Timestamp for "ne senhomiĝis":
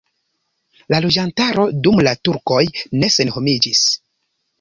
3.03-3.83